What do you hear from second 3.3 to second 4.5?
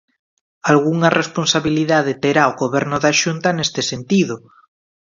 neste sentido.